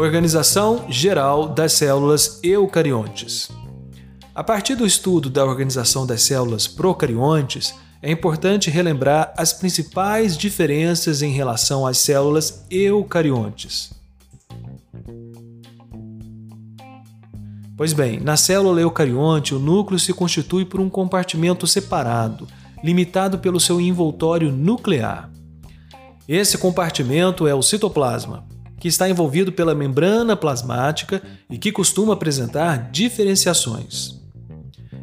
[0.00, 3.50] Organização geral das células eucariontes.
[4.34, 11.20] A partir do estudo da organização das células procariontes, é importante relembrar as principais diferenças
[11.20, 13.92] em relação às células eucariontes.
[17.76, 22.48] Pois bem, na célula eucarionte, o núcleo se constitui por um compartimento separado,
[22.82, 25.30] limitado pelo seu envoltório nuclear.
[26.26, 28.48] Esse compartimento é o citoplasma,
[28.80, 34.18] que está envolvido pela membrana plasmática e que costuma apresentar diferenciações.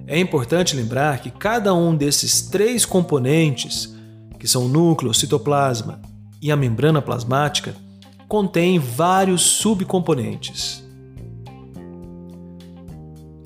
[0.07, 3.93] É importante lembrar que cada um desses três componentes,
[4.39, 6.01] que são o núcleo, o citoplasma
[6.41, 7.75] e a membrana plasmática,
[8.27, 10.83] contém vários subcomponentes.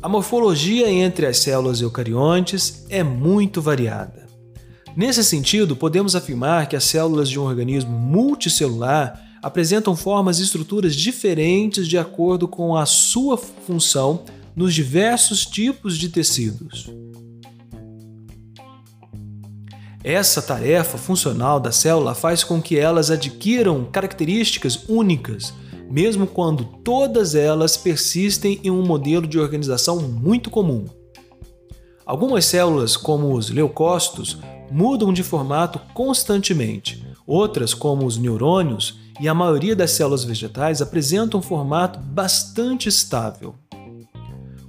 [0.01, 4.27] A morfologia entre as células eucariontes é muito variada.
[4.95, 10.95] Nesse sentido, podemos afirmar que as células de um organismo multicelular apresentam formas e estruturas
[10.95, 14.23] diferentes de acordo com a sua função
[14.55, 16.89] nos diversos tipos de tecidos.
[20.03, 25.53] Essa tarefa funcional da célula faz com que elas adquiram características únicas,
[25.89, 30.85] mesmo quando todas elas persistem em um modelo de organização muito comum.
[32.03, 34.39] Algumas células, como os leucócitos,
[34.71, 37.05] mudam de formato constantemente.
[37.27, 43.53] Outras, como os neurônios, e a maioria das células vegetais apresentam um formato bastante estável.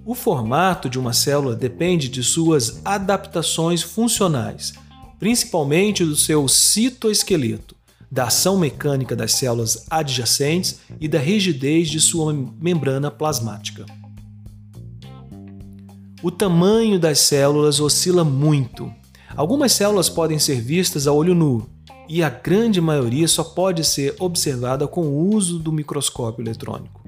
[0.04, 4.74] O formato de uma célula depende de suas adaptações funcionais,
[5.18, 7.74] principalmente do seu citoesqueleto,
[8.10, 13.86] da ação mecânica das células adjacentes e da rigidez de sua membrana plasmática.
[16.22, 18.92] O tamanho das células oscila muito.
[19.34, 21.66] Algumas células podem ser vistas a olho nu,
[22.08, 27.02] e a grande maioria só pode ser observada com o uso do microscópio eletrônico.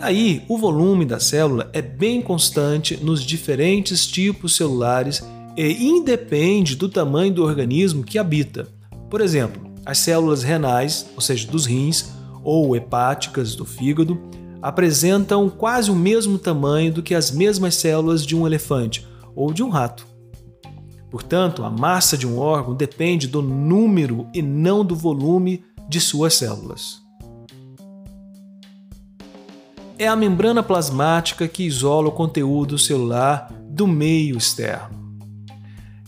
[0.00, 5.22] Aí, o volume da célula é bem constante nos diferentes tipos celulares
[5.56, 8.68] e independe do tamanho do organismo que habita.
[9.08, 14.20] Por exemplo, as células renais, ou seja, dos rins, ou hepáticas do fígado,
[14.60, 19.62] apresentam quase o mesmo tamanho do que as mesmas células de um elefante ou de
[19.62, 20.06] um rato.
[21.14, 26.34] Portanto, a massa de um órgão depende do número e não do volume de suas
[26.34, 27.00] células.
[29.96, 35.20] É a membrana plasmática que isola o conteúdo celular do meio externo.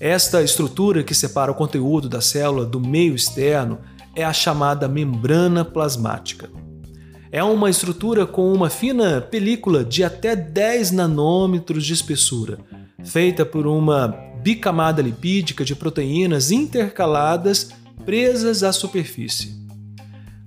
[0.00, 3.78] Esta estrutura que separa o conteúdo da célula do meio externo
[4.12, 6.50] é a chamada membrana plasmática.
[7.30, 12.58] É uma estrutura com uma fina película de até 10 nanômetros de espessura,
[13.04, 17.70] feita por uma bicamada lipídica de proteínas intercaladas
[18.04, 19.56] presas à superfície.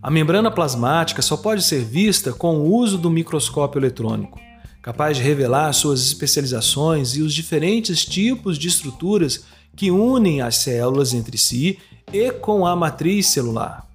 [0.02, 4.40] A membrana plasmática só pode ser vista com o uso do microscópio eletrônico,
[4.82, 9.44] capaz de revelar suas especializações e os diferentes tipos de estruturas
[9.76, 11.78] que unem as células entre si
[12.14, 13.86] e com a matriz celular.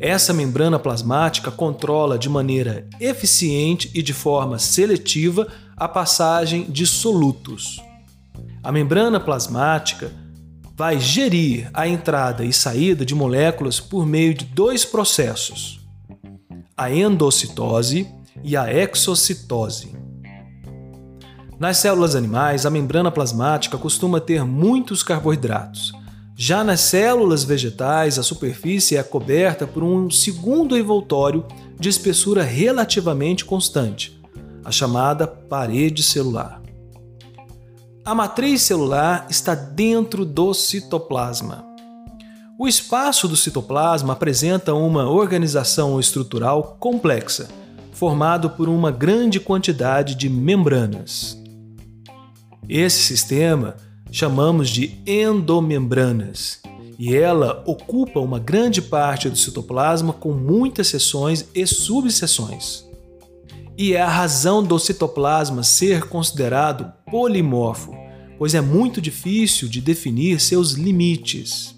[0.00, 7.78] Essa membrana plasmática controla de maneira eficiente e de forma seletiva a passagem de solutos.
[8.64, 10.12] A membrana plasmática
[10.76, 15.80] vai gerir a entrada e saída de moléculas por meio de dois processos:
[16.76, 18.06] a endocitose
[18.44, 19.96] e a exocitose.
[21.58, 25.92] Nas células animais, a membrana plasmática costuma ter muitos carboidratos.
[26.36, 31.44] Já nas células vegetais, a superfície é coberta por um segundo envoltório
[31.78, 34.20] de espessura relativamente constante,
[34.64, 36.61] a chamada parede celular.
[38.04, 41.64] A matriz celular está dentro do citoplasma.
[42.58, 47.48] O espaço do citoplasma apresenta uma organização estrutural complexa,
[47.92, 51.40] formado por uma grande quantidade de membranas.
[52.68, 53.76] Esse sistema
[54.10, 56.60] chamamos de endomembranas,
[56.98, 62.84] e ela ocupa uma grande parte do citoplasma com muitas seções e subseções
[63.76, 67.94] e é a razão do citoplasma ser considerado polimorfo,
[68.38, 71.74] pois é muito difícil de definir seus limites.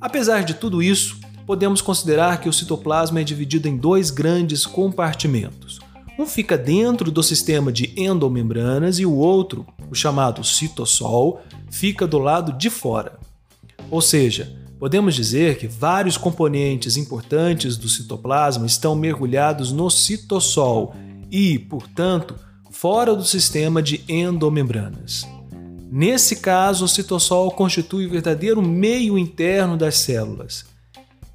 [0.00, 5.78] Apesar de tudo isso, podemos considerar que o citoplasma é dividido em dois grandes compartimentos.
[6.18, 12.18] Um fica dentro do sistema de endomembranas e o outro, o chamado citossol, fica do
[12.18, 13.18] lado de fora.
[13.90, 20.94] Ou seja, podemos dizer que vários componentes importantes do citoplasma estão mergulhados no citossol
[21.30, 22.34] e, portanto,
[22.70, 25.26] fora do sistema de endomembranas.
[25.90, 30.66] Nesse caso, o citossol constitui o verdadeiro meio interno das células.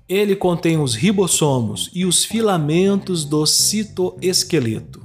[0.08, 5.02] Ele contém os ribossomos e os filamentos do citoesqueleto.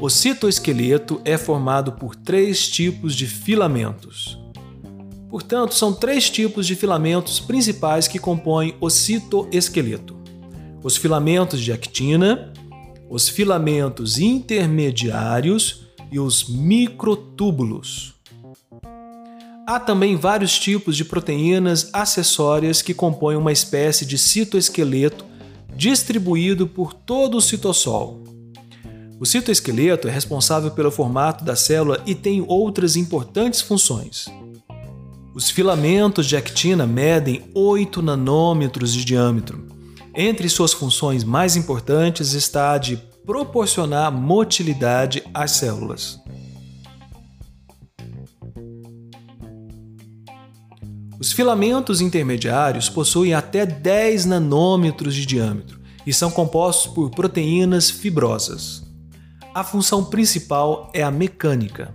[0.00, 4.38] O citoesqueleto é formado por três tipos de filamentos.
[5.28, 10.19] Portanto, são três tipos de filamentos principais que compõem o citoesqueleto:
[10.82, 12.52] os filamentos de actina,
[13.08, 18.14] os filamentos intermediários e os microtúbulos.
[19.66, 25.24] Há também vários tipos de proteínas acessórias que compõem uma espécie de citoesqueleto
[25.76, 28.24] distribuído por todo o citossol.
[29.20, 34.26] O citoesqueleto é responsável pelo formato da célula e tem outras importantes funções.
[35.34, 39.79] Os filamentos de actina medem 8 nanômetros de diâmetro.
[40.14, 46.18] Entre suas funções mais importantes está a de proporcionar motilidade às células.
[51.18, 58.82] Os filamentos intermediários possuem até 10 nanômetros de diâmetro e são compostos por proteínas fibrosas.
[59.54, 61.94] A função principal é a mecânica.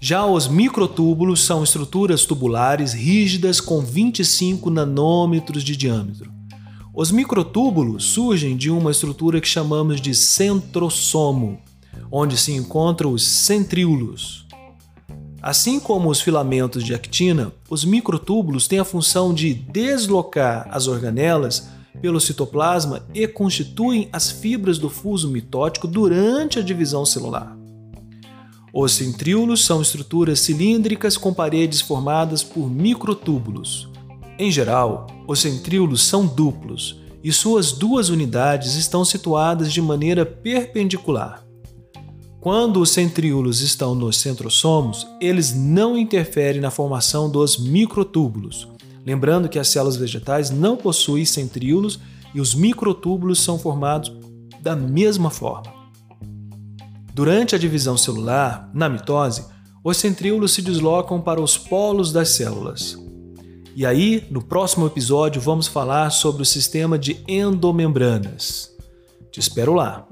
[0.00, 6.41] Já os microtúbulos são estruturas tubulares rígidas com 25 nanômetros de diâmetro.
[6.94, 11.58] Os microtúbulos surgem de uma estrutura que chamamos de centrosomo,
[12.10, 14.46] onde se encontram os centríolos.
[15.40, 21.66] Assim como os filamentos de actina, os microtúbulos têm a função de deslocar as organelas
[22.02, 27.56] pelo citoplasma e constituem as fibras do fuso mitótico durante a divisão celular.
[28.70, 33.91] Os centríolos são estruturas cilíndricas com paredes formadas por microtúbulos.
[34.38, 41.44] Em geral, os centríolos são duplos e suas duas unidades estão situadas de maneira perpendicular.
[42.40, 48.66] Quando os centríolos estão nos centrosomos, eles não interferem na formação dos microtúbulos.
[49.06, 52.00] Lembrando que as células vegetais não possuem centríolos
[52.34, 54.12] e os microtúbulos são formados
[54.60, 55.72] da mesma forma.
[57.14, 59.44] Durante a divisão celular, na mitose,
[59.84, 62.96] os centríolos se deslocam para os polos das células.
[63.74, 68.70] E aí, no próximo episódio, vamos falar sobre o sistema de endomembranas.
[69.30, 70.06] Te espero lá!